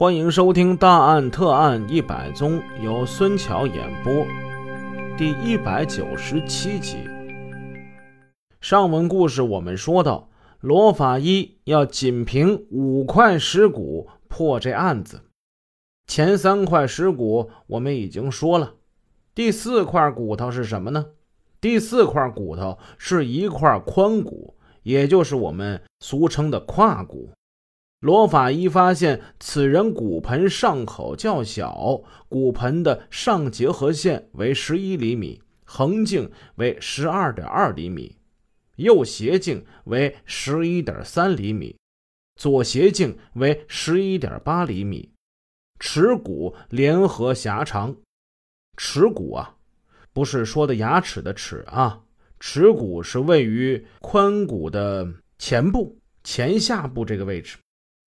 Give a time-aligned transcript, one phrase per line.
[0.00, 4.26] 欢迎收听《大案特案一百宗》，由孙桥演播，
[5.18, 7.04] 第一百九十七集。
[8.62, 15.20] 上文故事我们说到，罗法医要仅凭五块尸骨破这案子。
[16.06, 18.76] 前三块尸骨我们已经说了，
[19.34, 21.08] 第四块骨头是什么呢？
[21.60, 27.28] 第四块骨头是一块髋骨，也就是我们俗称的胯骨。
[28.00, 38.16] 罗法医发现，此人骨盆上口较小，骨盆的上结合线为十一厘米，横径为十二点二厘米，
[38.76, 41.76] 右斜径为十一点三厘米，
[42.36, 45.10] 左斜径为十一点八厘米，
[45.78, 47.94] 齿骨联合狭长。
[48.78, 49.56] 齿骨啊，
[50.14, 52.00] 不是说的牙齿的齿啊，
[52.38, 55.06] 齿骨是位于髋骨的
[55.38, 57.58] 前部、前下部这个位置。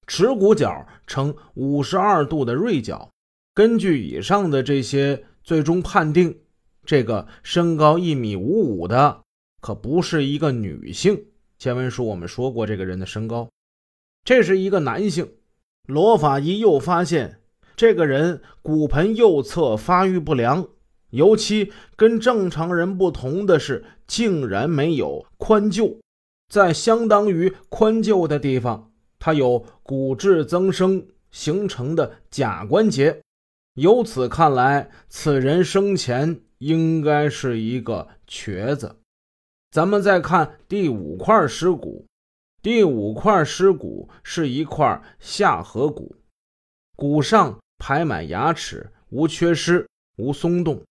[0.08, 3.10] 耻骨角呈五十二度的锐角。
[3.54, 6.40] 根据以上的这些，最终判定，
[6.86, 9.22] 这个身高一米五五的
[9.62, 11.26] 可不是一个女性。
[11.60, 13.50] 前文书我们说过这个人的身高，
[14.26, 15.32] 这是一个男性。
[15.88, 17.42] 罗法医又发现，
[17.76, 20.68] 这个人骨盆右侧发育不良，
[21.12, 26.00] 尤其跟正常人不同的是，竟然没有髋臼，
[26.50, 28.93] 在相当于髋臼的地方。
[29.26, 33.22] 他有骨质增生形成的假关节，
[33.76, 38.98] 由此看来，此人生前应该是一个瘸子。
[39.72, 42.06] 咱们再看第五块尸骨，
[42.62, 46.18] 第五块尸骨是一块下颌骨，
[46.98, 50.84] 骨上排满牙齿，无缺失，无松动。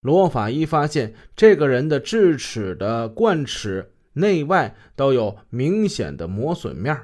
[0.00, 6.96] 罗法医发现，这个人的智齿的冠齿内外都有明显的磨损面。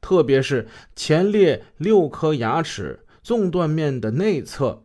[0.00, 4.84] 特别是前列六颗牙齿纵断面的内侧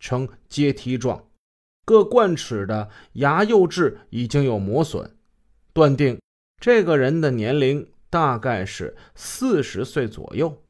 [0.00, 1.28] 呈阶梯状，
[1.84, 5.16] 各冠齿的牙釉质已经有磨损，
[5.72, 6.20] 断定
[6.60, 10.62] 这个人的年龄大概是四十岁左右。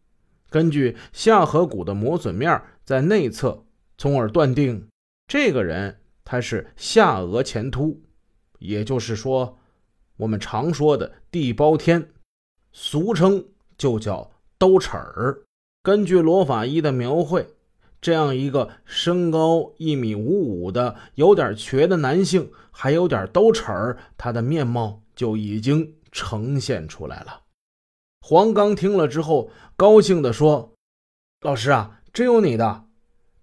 [0.50, 3.64] 根据下颌骨的磨损面在内侧，
[3.98, 4.86] 从而断定
[5.26, 8.02] 这个人他是下颚前凸，
[8.58, 9.58] 也就是说，
[10.18, 12.12] 我们常说的地包天，
[12.72, 13.44] 俗称。
[13.76, 15.42] 就叫兜齿儿。
[15.82, 17.46] 根据罗法医的描绘，
[18.00, 27.42] 这样一个身高一米五五的、有点瘸的男性，还有点兜齿儿，他的面貌就已经呈现出来了。
[28.20, 30.74] 黄刚听了之后，高兴地说
[31.42, 32.84] ：“老师啊，真有你的，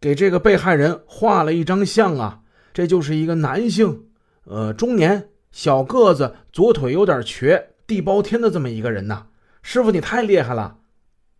[0.01, 2.41] 给这个被害人画了一张像啊，
[2.73, 4.07] 这就是一个男性，
[4.43, 9.27] 呃，中年，小个子，左腿有点瘸，地包天的这么一个人呐。”
[9.63, 10.77] 师傅，你太厉害了！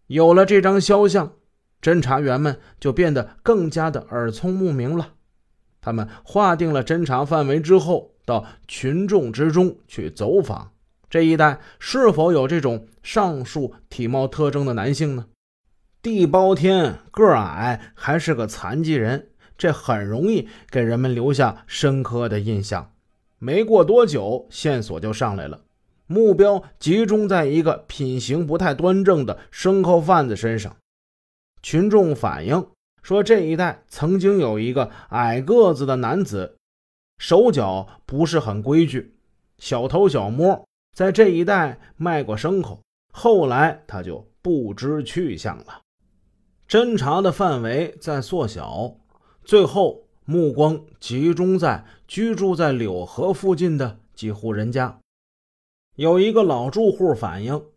[0.07, 1.33] 有了这张肖像，
[1.81, 5.13] 侦查员们就变得更加的耳聪目明了。
[5.81, 10.71] 他们划定了侦查范围之后，到群众之中去走访。
[11.09, 15.27] 这一带是否有这种上述体貌特征的男性呢？
[16.01, 22.93] 地包天个矮，还是个残疾人，这很容易给人们留下深刻的印象。
[23.37, 25.62] 没过多久，线索就上来了。
[26.07, 30.75] 目标集中在一个品行不太端正的牲口贩子身上。
[31.61, 32.67] 群众反映
[33.01, 36.57] 说，这一带曾经有一个矮个子的男子，
[37.17, 39.15] 手脚不是很规矩，
[39.57, 42.81] 小偷小摸，在这一带卖过牲口。
[43.13, 45.81] 后来他就不知去向了。
[46.67, 48.95] 侦查的范围在缩小，
[49.43, 54.99] 最后目光集中在居住在柳河附近的几户人家。
[55.95, 57.67] 有一个老住户反映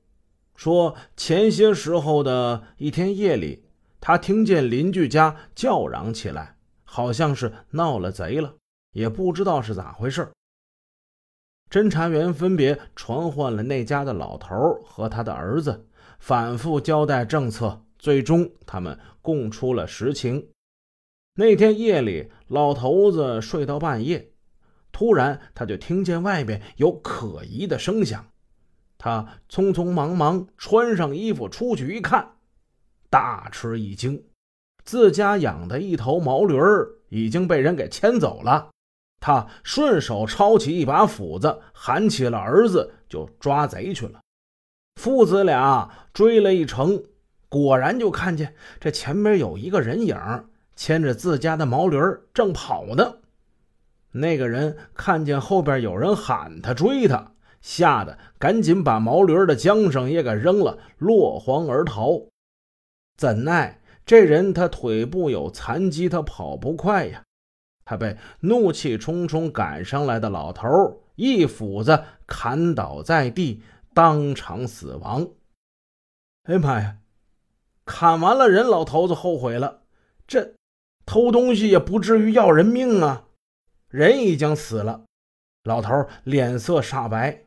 [0.55, 3.65] 说，前些时候的一天夜里，
[4.01, 8.55] 他听见邻居家叫嚷起来，好像是闹了贼了，
[8.93, 10.31] 也不知道是咋回事。
[11.71, 15.87] 侦查员分别传唤了那家的老头和他的儿子，
[16.19, 20.49] 反复交代政策，最终他们供出了实情。
[21.35, 24.33] 那天夜里，老头子睡到半夜。
[24.97, 28.25] 突然，他就听见外边有可疑的声响。
[28.97, 32.27] 他匆匆忙忙穿上衣服出去一看，
[33.11, 34.25] 大吃一惊，
[34.87, 38.71] 自家养的一头毛驴儿已经被人给牵走了。
[39.21, 44.21] 他顺手抄起一把斧子，喊起了儿子，就抓贼去了。
[44.99, 47.05] 父子俩追了一程，
[47.51, 50.17] 果然就看见这前面有一个人影
[50.75, 53.19] 牵着自家的毛驴儿正跑呢。
[54.21, 62.21] 那个人看见后边有人喊他追他，吓得赶紧把毛驴的缰绳也给扔了，落荒而逃。
[63.17, 67.23] 怎奈这人他腿部有残疾，他跑不快呀。
[67.85, 70.69] 他被怒气冲冲赶上来的老头
[71.15, 73.63] 一斧子砍倒在地，
[73.95, 75.29] 当场死亡。
[76.45, 76.97] 哎妈呀！
[77.85, 79.83] 砍完了人，老头子后悔了。
[80.27, 80.55] 这
[81.05, 83.26] 偷东西也不至于要人命啊！
[83.89, 85.05] 人已经死了，
[85.65, 87.45] 老头脸色煞白。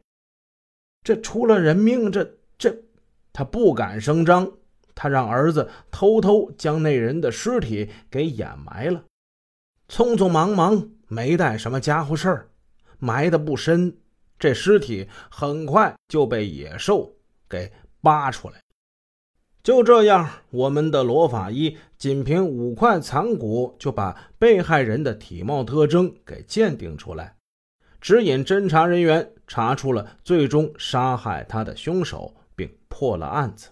[1.04, 2.76] 这出了人命，这这
[3.32, 4.52] 他不敢声张。
[4.96, 9.06] 他让儿子偷偷将那人的尸体给掩埋了。
[9.88, 12.50] 匆匆忙忙，没带什么家伙事儿，
[12.98, 13.98] 埋的不深。
[14.38, 17.14] 这尸体很快就被野兽
[17.48, 17.72] 给
[18.02, 18.62] 扒出来。
[19.62, 27.36] 就这样，我们的罗法医仅凭五块残骨就把被害人的体貌特征给鉴定出来，
[28.00, 33.70] 指引侦查人员查出了最终杀害他的凶手，并破了案子。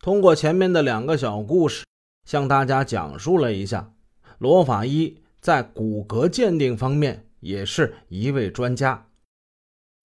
[0.00, 1.84] 通过前面的两个小故事，
[2.26, 3.92] 向大家讲述了一下
[4.38, 9.06] 罗法医在骨骼鉴定方面也是一位专家。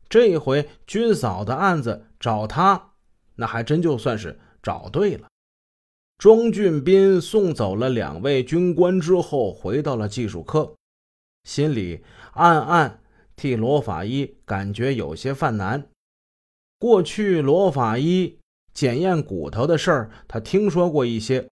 [0.07, 2.91] 这一回军嫂的案子找他，
[3.35, 5.27] 那还真就算是找对了。
[6.17, 10.73] 庄俊斌送走了两位军官之后，回到了技术科，
[11.43, 12.03] 心里
[12.33, 12.99] 暗暗
[13.35, 15.87] 替罗法医感觉有些犯难。
[16.79, 18.39] 过去罗法医。
[18.73, 21.47] 检验骨头的事儿，他听说过一些。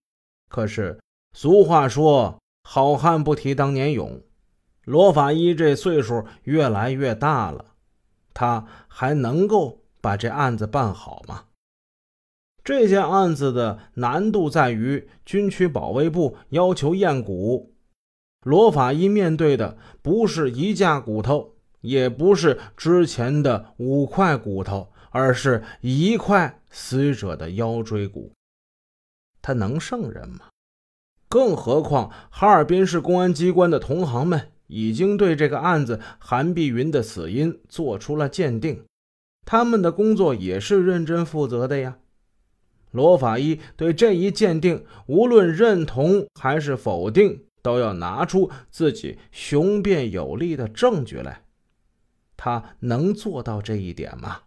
[0.50, 1.00] 可是
[1.32, 2.38] 俗话说
[2.68, 4.20] ：“好汉不提当年勇。”
[4.84, 7.64] 罗法医这岁数越来越大了，
[8.34, 11.44] 他还能够把这案子办好吗？
[12.64, 17.74] 这件案子的难度在于军区保卫部要求验骨，
[18.42, 24.90] 罗法医面对的不是一架骨头，也不是之前的五块骨头。
[25.16, 28.32] 而是一块死者的腰椎骨，
[29.40, 30.46] 他能胜任吗？
[31.28, 38.82] 更何况哈尔滨市公安机关的同行们已经对这个案子韩碧云的死因做出了鉴定，
[39.46, 41.98] 他们的工作也是认真负责的呀。
[42.94, 51.42] 罗法医对这一鉴定，无论认同还是否定，都要拿出自己雄辩有力的证据来。
[52.36, 54.42] 他能做到这一点吗？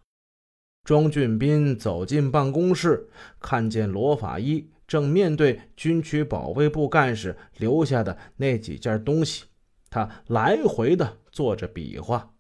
[0.86, 3.10] 庄俊斌走进办公室，
[3.42, 9.44] 看见罗法医正面对军区保卫部干事留下的那几件东西，
[9.90, 12.34] 他来回的做着比划。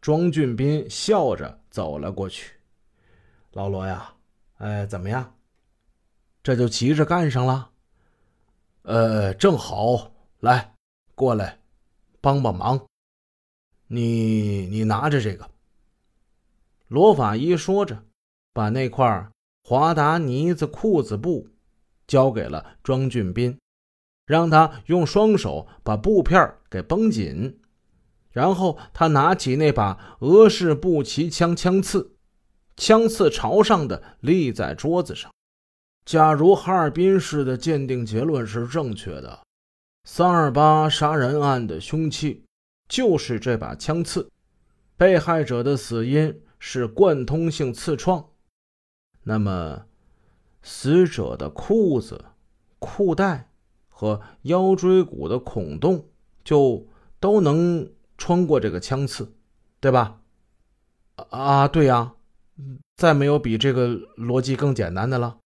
[0.00, 2.52] 庄俊斌笑着走了过去
[3.54, 4.14] ：“老罗呀，
[4.60, 5.36] 哎，怎么样？
[6.42, 7.70] 这就急着干上了？
[8.82, 10.74] 呃，正好，来，
[11.14, 11.58] 过来，
[12.20, 12.86] 帮帮忙。
[13.86, 15.48] 你，你拿着这个。”
[16.88, 18.04] 罗法医说着，
[18.52, 19.30] 把那块
[19.64, 21.48] 华达呢子裤子布
[22.06, 23.58] 交给了庄俊斌，
[24.26, 27.58] 让他用双手把布片给绷紧。
[28.30, 32.16] 然后他拿起那把俄式步骑枪枪刺，
[32.80, 35.30] 枪刺朝上的立在桌子上。
[36.06, 39.40] 假如哈尔滨市的鉴定结论是正确的，
[40.04, 42.42] 三二八杀人案的凶器
[42.88, 44.30] 就是这把枪刺，
[44.96, 46.42] 被害者的死因。
[46.62, 48.22] 是贯通性刺创，
[49.22, 49.86] 那么
[50.60, 52.22] 死者的裤子、
[52.78, 53.50] 裤带
[53.88, 56.10] 和腰椎骨的孔洞
[56.44, 56.86] 就
[57.18, 59.32] 都能穿过这个枪刺，
[59.80, 60.20] 对吧？
[61.30, 62.12] 啊，对呀，
[62.96, 65.38] 再没有比这个逻辑更简单的了。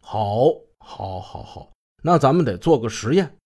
[0.00, 0.46] 好，
[0.78, 3.36] 好，好，好，那咱们得做个实验。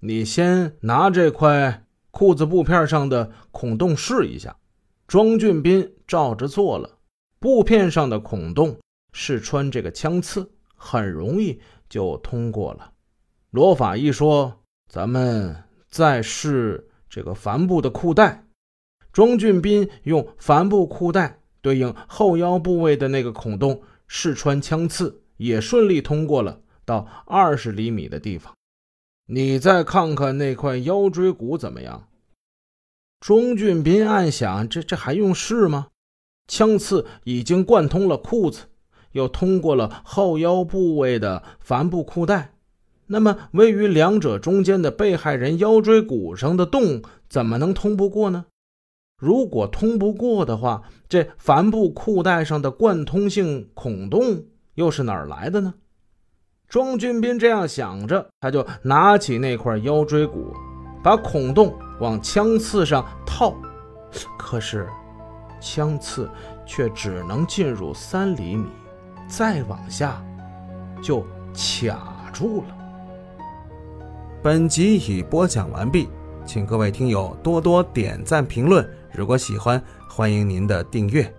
[0.00, 4.56] 你先拿这块裤子布片上的孔洞试一下。
[5.06, 6.98] 庄俊斌照着做了，
[7.38, 8.78] 布片上的孔洞
[9.12, 12.92] 是穿这个枪刺，很容易就通过了。
[13.50, 14.60] 罗法医说
[14.92, 18.46] ：“咱们再试这个帆布的裤带。”
[19.10, 28.54] 庄俊斌用帆布裤带对应后腰部位的那个孔洞试穿枪刺，也顺利通过了，到二十厘米的地方。
[29.26, 32.08] 你再看看那块腰椎骨怎么样？
[33.20, 35.88] 庄俊斌暗想：这这还用试吗？
[36.46, 38.66] 枪刺已经贯通了裤子，
[39.12, 42.54] 又通过了后腰部位的帆布裤带，
[43.08, 48.46] 那么位于两者中间的被害人腰椎骨上的洞怎么能通不过呢？
[49.18, 54.44] 如果通不过的话，这帆布裤带上的贯通性孔洞
[54.74, 55.74] 又是哪儿来的呢？
[56.68, 60.52] 庄俊斌这样想着，他就拿起那块腰椎骨，
[61.02, 61.74] 把孔洞。
[62.00, 63.52] 往枪刺上套，
[64.38, 64.88] 可是
[65.60, 66.30] 枪刺
[66.64, 68.68] 却只能进入三厘米，
[69.26, 70.24] 再往下
[71.02, 72.76] 就卡住了。
[74.40, 76.08] 本集已播讲完毕，
[76.46, 78.88] 请各位听友多多点赞评论。
[79.12, 81.37] 如果喜欢，欢迎您的订阅。